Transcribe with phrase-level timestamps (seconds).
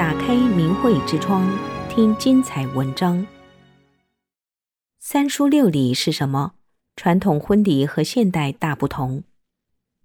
[0.00, 1.46] 打开明慧之窗，
[1.90, 3.26] 听精彩文章。
[4.98, 6.52] 三书六礼是什么？
[6.96, 9.24] 传统婚礼和现代大不同。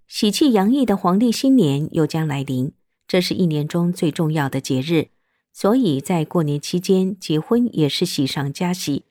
[0.05, 2.73] 喜气洋溢的黄历新年又将来临，
[3.07, 5.07] 这是一年中最重要的节日，
[5.53, 9.05] 所以在过年期间结婚也是喜上加喜。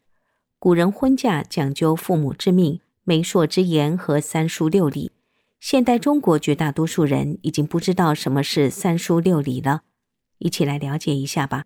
[0.58, 5.12] 古人婚嫁讲究父母之命、媒妁之言和三书六礼。
[5.58, 9.84] 现代中国绝大多数人已经不知道什么是三书六礼了，
[10.38, 11.64] 一起来了解一下吧。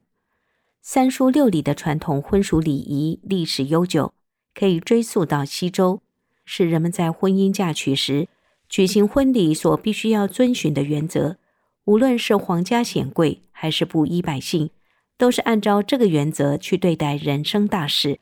[0.80, 4.12] 三书六礼的传统婚俗礼仪历史悠久，
[4.54, 6.00] 可以追溯到西周，
[6.44, 8.28] 是人们在婚姻嫁娶时
[8.68, 11.36] 举行婚礼所必须要遵循的原则。
[11.84, 14.70] 无论是皇家显贵还是布衣百姓，
[15.16, 18.20] 都是按照这个原则去对待人生大事。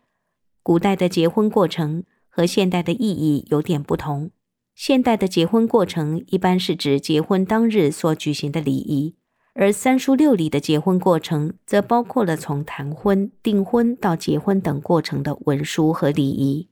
[0.63, 4.31] 古代的结婚过程和现代的意义有点不同。
[4.75, 9.15] 现代的结婚过程一般是指结婚当日所举行的礼仪，
[9.59, 16.69] 而三书六礼的结婚过程则包括了从谈婚、订婚到结婚等过程的文书和礼仪。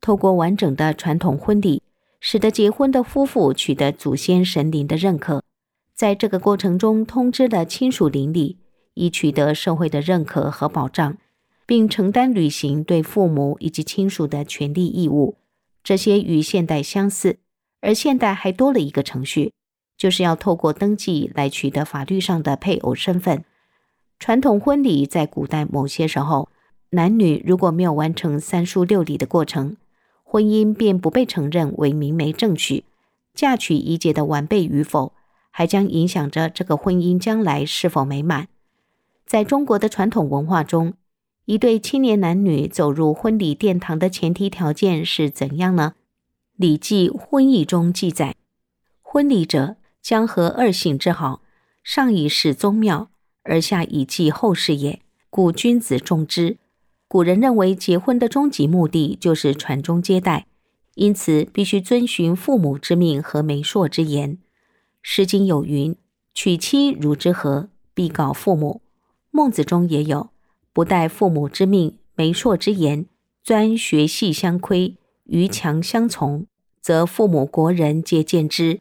[0.00, 1.82] 透过完整的传统婚礼，
[2.20, 5.42] 使得结婚的夫妇取得祖先神灵的认可，
[5.94, 8.56] 在这个过程中通知了亲属邻里，
[8.94, 11.18] 以取得社会的认可和保障，
[11.66, 15.36] 并承担履行对父母以及亲属的权利义务。
[15.84, 17.40] 这些与现代相似。
[17.82, 19.52] 而现代还多了一个程序，
[19.96, 23.44] 就是要透过登记来取得法律上的配偶身份。
[24.18, 26.48] 传统婚礼在古代某些时候，
[26.90, 29.76] 男女如果没有完成三书六礼的过程，
[30.22, 32.84] 婚姻便不被承认为明媒正娶。
[33.34, 35.12] 嫁娶仪节的完备与否，
[35.50, 38.48] 还将影响着这个婚姻将来是否美满。
[39.26, 40.94] 在中国的传统文化中，
[41.46, 45.94] 一对青年男女走入婚礼殿堂的前提条件是怎样呢？
[46.56, 48.36] 《礼记·婚义》中记载
[49.00, 51.40] ：“婚礼者，将合二姓之好，
[51.84, 53.08] 上以事宗庙，
[53.44, 55.00] 而下以继后世也。
[55.30, 56.58] 故君子重之。”
[57.08, 60.46] 古人认为结婚的终极目的就是传宗接代，
[60.94, 64.36] 因此必须遵循父母之命和媒妁之言。
[65.02, 65.94] 《诗经》有云
[66.34, 68.80] ：“娶妻如之何，必告父母。”
[69.30, 70.30] 《孟子》中也有
[70.72, 73.06] ：“不待父母之命、媒妁之言，
[73.44, 76.46] 专学隙相窥，逾墙相从。”
[76.80, 78.80] 则父母国人皆见之。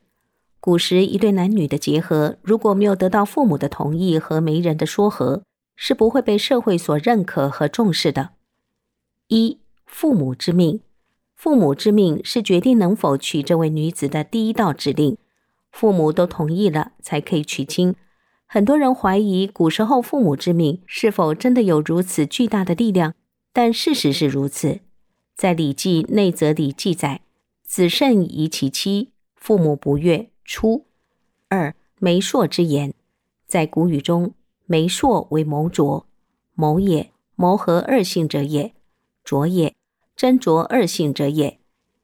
[0.61, 5.41] 古时一对男女的结合，如果没有得到父母的同意和媒人的说和，
[5.75, 8.29] 是不会被社会所认可和重视的。
[9.27, 10.81] 一、父母之命，
[11.35, 15.17] 父母之命是决定能否娶这位女子的第一道指令，
[15.72, 17.95] 父母都同意了才可以娶亲。
[18.45, 23.16] 很多人怀疑古时候父母之命是否真的有如此巨大的力量，
[23.51, 24.81] 但事实是如此。
[25.35, 27.22] 在《礼记内则里》记载。
[27.63, 30.85] 子慎以其妻，父母不悦，出。
[31.47, 32.94] 二、媒妁之言，
[33.47, 34.34] 在古语中，
[34.66, 36.06] 媒妁为谋卓，
[36.56, 38.73] 谋也，谋合二姓者也；
[39.23, 39.73] 卓也，
[40.17, 41.59] 斟酌二姓者也，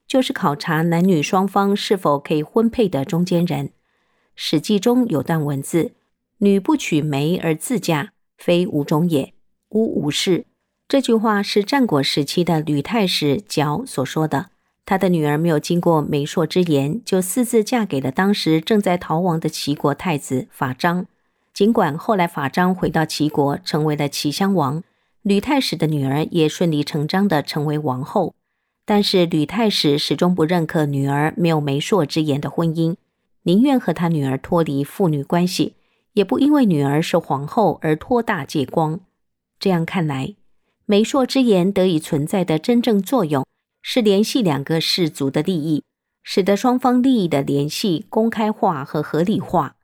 [0.08, 3.68] 就是考察男女双方是否可以婚配的中间人。
[4.34, 5.92] 《史记》中有段文字
[6.40, 9.34] ：“女不取媒而自嫁，非吾种也，
[9.70, 10.46] 吾无事。”
[10.88, 14.52] 这句话是战国时期的吕太史角所说的。
[14.88, 21.08] 他的女儿没有经过媒妁之言，就私自嫁给了当时正在逃亡的齐国太子法章。
[21.54, 24.82] 尽管后来法章回到齐国，成为了齐襄王，
[25.24, 28.34] 吕太史的女儿也顺理成章地成为王后，
[28.86, 32.96] 但是吕太史始终不认可女儿没有媒妁之言的婚姻，
[33.44, 35.74] 宁愿和他女儿脱离父女关系，
[36.14, 39.02] 也不因为女儿是皇后而托大借光。
[39.60, 40.36] 这样看来，
[40.86, 43.46] 媒妁之言得以存在的真正作用，
[43.82, 45.84] 是联系两个氏族的利益，
[46.24, 49.76] 使得双方利益的联系公开化和合理化。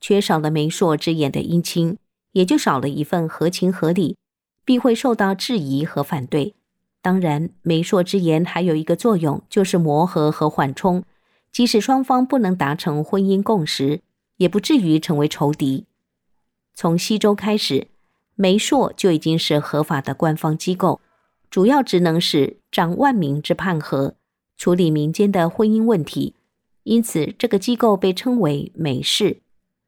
[0.00, 1.96] 缺少了媒妁之言的姻亲，
[2.32, 4.16] 也就少了一份合情合理，
[4.64, 6.54] 必会受到质疑和反对。
[7.00, 11.04] 当然，媒妁之言还有一个作用，就是磨合和缓冲。
[11.52, 14.00] 即使双方不能达成婚姻共识，
[14.38, 15.84] 也不至于成为仇敌。
[16.74, 17.88] 从西周开始，
[18.34, 21.00] 媒妁就已经是合法的官方机构。
[21.52, 24.14] 主要职能是掌万民之判和，
[24.56, 26.34] 处理民间的婚姻问题，
[26.84, 29.42] 因此这个机构被称为媒氏。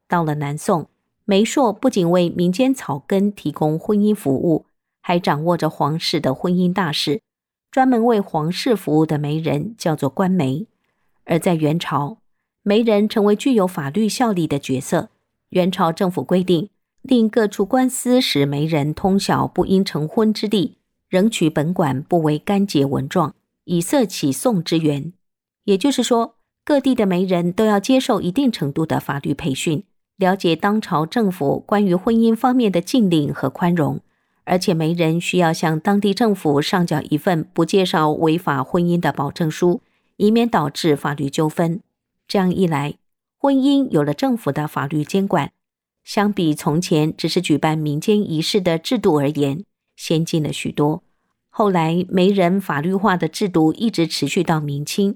[0.07, 0.89] 到了南宋，
[1.25, 4.67] 媒妁不仅为民间草根提供婚姻服务，
[5.01, 7.23] 还掌握着皇室的婚姻大事。
[7.71, 10.67] 专门为皇室服务的媒人叫做官媒。
[11.23, 12.19] 而在元朝，
[12.61, 15.09] 媒人成为具有法律效力的角色。
[15.49, 16.69] 元朝政府规定，
[17.01, 20.77] 令各处官司使媒人通晓不应成婚之地。
[21.15, 25.13] 仍取本馆不为干结文状，以色起讼之源。
[25.63, 26.35] 也就是说，
[26.65, 29.85] 各地的媒人都要接受一定程度的法律培训，
[30.17, 34.01] 了解当朝政府关于婚姻方面的禁令和宽容，
[34.43, 39.79] 而且媒人需要向当地政府上缴一份不介绍违法婚姻的保证书，
[40.17, 41.79] 以免导致法律纠纷。
[42.27, 42.95] 这样一来，
[43.37, 45.53] 婚姻有了政府的法律监管，
[46.03, 49.63] 相比从前只是举办民间仪式的制度而言，
[49.95, 51.04] 先进了许多。
[51.57, 55.15] 后来，媒人法律化的制度一直持续到明清，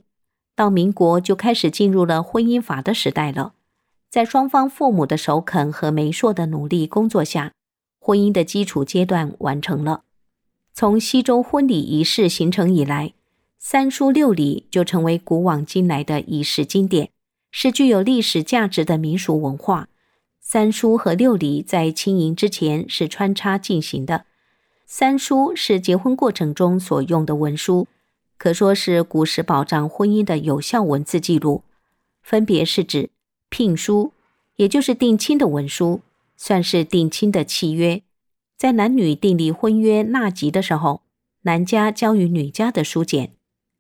[0.56, 3.56] 到民国就开始进入了婚姻法的时代了。
[4.10, 7.52] 在双方父母的首肯和媒妁的努力工作下，
[8.00, 10.04] 婚姻的基础阶段完成了。
[10.74, 13.12] 从西周婚礼仪式形成以来，
[13.58, 17.10] 三书六礼就成为古往今来的仪式经典，
[17.52, 19.90] 是具有历史价值的民俗文化。
[20.40, 24.24] 三书和六礼在亲迎之前是穿插进行的。
[24.92, 27.88] 三书是结婚过程中所用的文书，
[28.40, 31.64] 可说是古时保障婚姻的有效文字记录，
[32.24, 33.12] 分别是指。
[33.52, 34.14] 聘书，
[34.56, 36.02] 也就是定亲的文书，
[36.36, 38.02] 算是定亲的契约。
[38.58, 41.04] 在男女订立婚约纳吉的时候，
[41.44, 43.34] 男家交予女家的书简。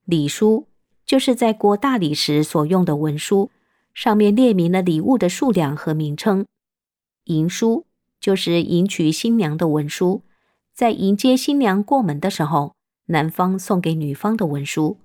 [0.05, 0.67] 礼书，
[1.07, 3.49] 就是在过大礼时所用的文书，
[3.95, 6.45] 上面列明了礼物的数量和名称。
[7.23, 7.87] 迎书，
[8.19, 10.21] 就是迎娶新娘的文书，
[10.79, 12.73] 在迎接新娘过门的时候，
[13.07, 14.97] 男方送给女方的文书。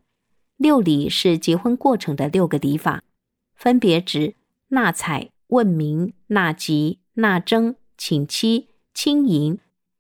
[0.57, 3.03] 六礼是结婚过程的六个礼法，
[3.57, 4.37] 分别指。
[4.69, 9.59] 纳采、问名、纳吉、纳征、请期、亲迎，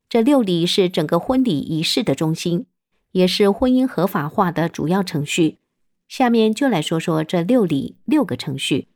[0.08, 2.66] 这六礼是整个婚礼仪式的中心，
[3.10, 5.58] 也是婚姻合法化的主要程序。
[6.06, 8.86] 下面就来说说这六礼六个程序：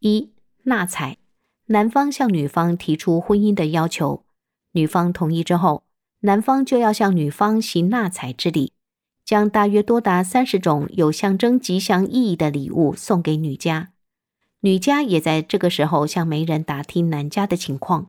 [0.00, 0.32] 一、
[0.64, 1.18] 纳采，
[1.66, 4.24] 男方向女方提出婚姻的要求，
[4.72, 5.84] 女方同意之后，
[6.20, 8.72] 男方就要向女方行纳采之礼，
[9.24, 13.90] 将大约多达三十种有象征吉祥意义的礼物送给女家。
[14.62, 18.08] 女家也在这个时候向媒人打听男家的情况。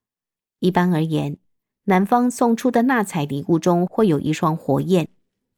[0.59, 1.38] 一般而言，
[1.83, 5.07] 男方送出的纳采礼物中会有一双火焰，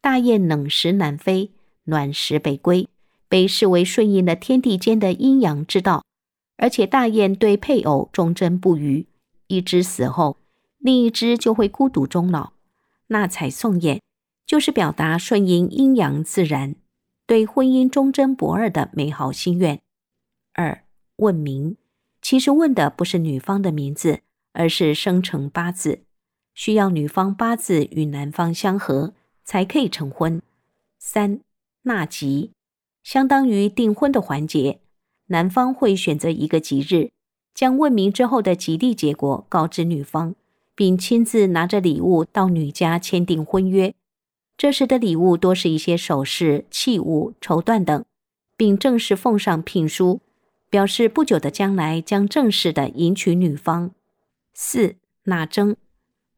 [0.02, 1.52] 大雁冷时南飞，
[1.86, 2.90] 暖时北归，
[3.30, 6.04] 被视为顺应了天地间的阴阳之道。
[6.58, 9.08] 而且大雁对配偶忠贞不渝，
[9.48, 10.38] 一只死后，
[10.82, 12.52] 另一只就会孤独终老。
[13.08, 14.02] 纳采送雁，
[14.46, 16.76] 就是表达顺应阴阳自然，
[17.26, 19.82] 对婚姻忠贞不二的美好心愿。
[20.54, 20.84] 二、
[21.18, 21.78] 问名，
[22.22, 24.22] 其实问的不是女方的名字，
[24.54, 26.04] 而是生辰八字，
[26.54, 29.14] 需要女方八字与男方相合，
[29.44, 30.42] 才可以成婚。
[30.98, 31.42] 三、
[31.84, 32.52] 纳吉，
[33.04, 34.82] 相当于订婚的环节，
[35.28, 37.12] 男方会选择一个吉日，
[37.54, 40.36] 将问名之后的吉利结果告知女方，
[40.82, 43.94] 并亲自拿着礼物到女家签订婚约。
[44.58, 48.04] 这时的礼物多是一些首饰、器物、绸缎等，
[48.58, 50.22] 并正式奉上聘书。
[50.72, 53.92] 表示不久的将来将正式的迎娶女方。
[54.56, 54.96] 四、
[55.26, 55.76] 纳征，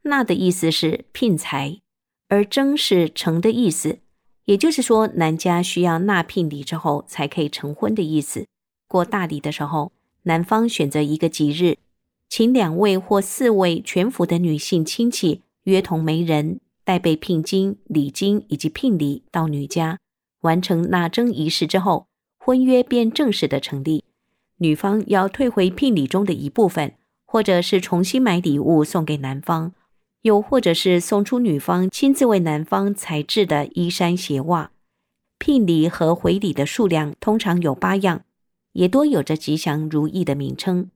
[0.01, 1.80] 纳的意思是聘财，
[2.28, 4.00] 而征是成的意思，
[4.44, 8.46] 也就是说男家需要纳聘礼之后才可以成婚的意思。
[8.89, 9.94] 过大礼的时候，
[10.24, 11.78] 男方选择一个吉日，
[12.35, 20.00] 请两位或四位全府的女性亲戚约同媒人，带备聘金、礼金以及聘礼到女家，
[20.41, 22.07] 完成纳征仪式之后，
[22.39, 24.03] 婚约便正式的成立。
[24.57, 29.72] 女方要退回聘礼中的一部分，或者是重新买礼物送给男方，
[30.24, 34.72] 又或者是送出女方亲自为男方裁制的衣衫鞋袜。
[35.38, 38.24] 聘礼和回礼的数量通常有八样，
[38.72, 40.89] 也多有着吉祥如意的名称。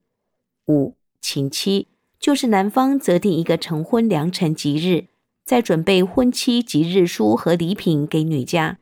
[0.67, 1.87] 五、请期，
[2.19, 5.07] 就是男方择定一个成婚良辰吉日，
[5.43, 8.79] 再准备婚期吉日书和礼品给女家，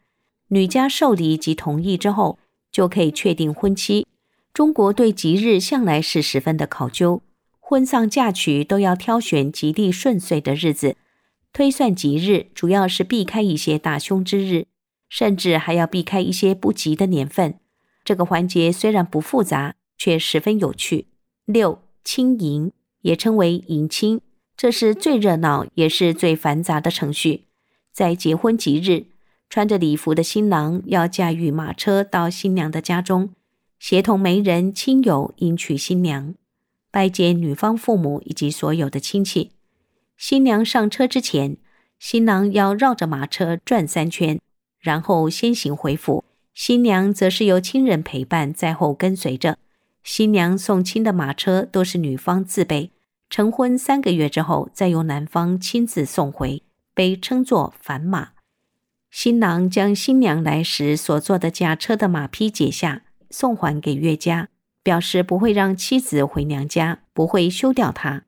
[0.50, 2.38] 女家受理及同意之后，
[2.72, 4.08] 就可以确定婚期。
[4.54, 7.22] 中国对吉日向来是十分的考究，
[7.60, 10.96] 婚丧嫁娶都要挑选吉利顺遂的日子，
[11.51, 14.68] 推算吉日主要是避开一些大凶之日，
[15.10, 17.60] 甚至还要避开一些不吉的年份。
[18.04, 21.08] 这个环节虽然不复杂，却十分有趣。
[21.46, 22.72] 六、亲迎，
[23.02, 24.22] 也称为迎亲，
[24.56, 27.46] 这是最热闹也是最繁杂的程序。
[27.92, 29.08] 在结婚吉日，
[29.50, 33.32] 穿着礼服的新郎要驾驭马车到新娘的家中。
[33.80, 36.36] 协同媒人亲友迎娶新娘，
[36.92, 39.52] 拜见女方父母以及所有的亲戚。
[40.16, 41.58] 新娘上车之前，
[41.98, 44.40] 新郎要绕着马车转三圈，
[44.80, 46.24] 然后先行回府。
[46.54, 49.58] 新娘则是由亲人陪伴在后跟随着。
[50.06, 52.92] 新娘送亲的马车都是女方自备，
[53.28, 56.62] 成婚三个月之后再由男方亲自送回，
[56.94, 58.30] 被称作返马。
[59.10, 63.02] 新郎将新娘来时所坐的驾车的马匹解下。
[63.32, 64.50] 送还给岳家，
[64.84, 68.26] 表示不会让妻子回娘家，不会休掉她。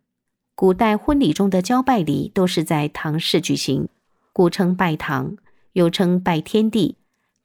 [0.55, 3.87] 古代婚礼中的交拜礼都是在堂室举行，
[4.33, 5.37] 故称拜堂，
[5.73, 6.97] 又称拜天地。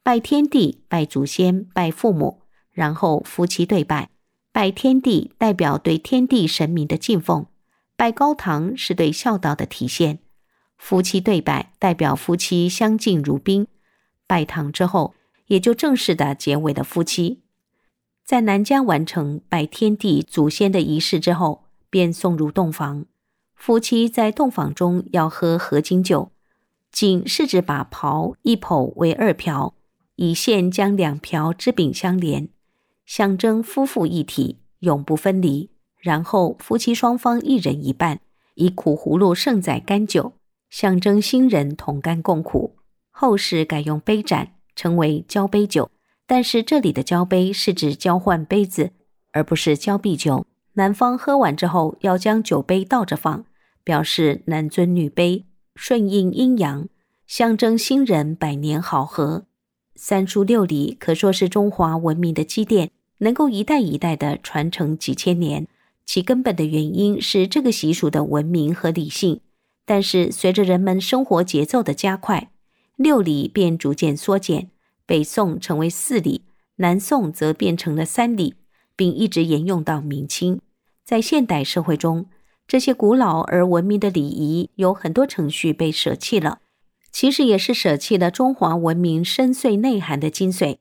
[0.02, 2.40] 拜天地，拜祖先，拜父母，
[2.72, 4.08] 然后夫妻对拜。
[4.52, 7.46] 拜天地代表对天地神明的敬奉，
[7.96, 10.18] 拜高堂是对孝道的体现。
[10.76, 13.66] 夫妻对拜代表夫妻相敬如宾。
[14.26, 15.14] 拜堂之后，
[15.46, 17.40] 也就正式的结为了夫妻。
[18.26, 23.06] 在南疆完成拜天地祖先的仪式之后，便送入洞房，
[23.54, 26.30] 夫妻在洞房中要喝合卺酒。
[26.90, 29.74] 卺是指把袍一剖为二瓢，
[30.16, 32.50] 以线将两瓢之柄相连，
[33.04, 35.70] 象征夫妇一体，永不分离。
[35.98, 38.20] 然后夫妻双方一人一半，
[38.54, 40.32] 以苦葫芦盛载甘酒，
[40.68, 42.76] 象征新人同甘共苦。
[43.10, 45.90] 后世改用杯盏，称为交杯酒。
[46.26, 48.90] 但是这里的交杯是指交换杯子，
[49.32, 50.46] 而不是交臂酒。
[50.74, 53.44] 男方喝完之后，要将酒杯倒着放，
[53.84, 55.44] 表示男尊女卑，
[55.76, 56.88] 顺应阴阳，
[57.26, 59.44] 象征新人百年好合。
[59.94, 65.66] 三书六礼可说是中华文明的积淀，能够一代一代的传承几千年。
[66.04, 69.40] 其根本的原因是这个习俗的文明和理性，
[69.84, 72.50] 但是随着人们生活节奏的加快，
[72.96, 74.70] 六礼便逐渐缩减。
[75.06, 76.42] 北宋成为四礼，
[76.76, 78.54] 南宋则变成了三礼。
[78.94, 80.60] 并一直沿用到明清。
[81.04, 82.26] 在现代社会中，
[82.66, 86.60] 这些古老而文明的礼仪有很多程序被舍弃了，
[87.12, 90.78] 其实也是舍弃了中华文明深邃内涵的精髓。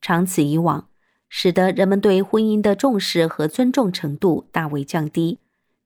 [0.00, 0.88] 长此以往，
[1.28, 5.38] 使得人们对婚姻的重视和尊重程度大为降低，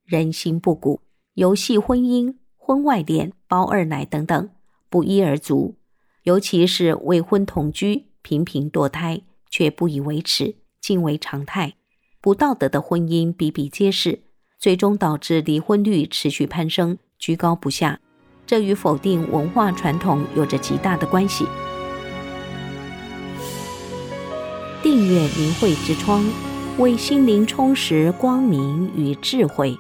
[0.05, 1.03] 人心不古，
[1.35, 4.51] 游戏婚姻、婚外恋、包二奶等等
[4.89, 5.77] 不一而足。
[6.23, 10.57] 尤其是未婚同居、频频堕胎却不以为耻。
[10.81, 11.77] 尽为常态，
[12.21, 14.25] 不道德的婚姻比比皆是，
[14.59, 18.01] 最终导致离婚率持续攀升，居高不下。
[18.47, 21.47] 这与否定文化传统有着极大的关系。
[24.83, 26.25] 订阅明慧之窗，
[26.79, 29.79] 为心灵充实光明与智慧。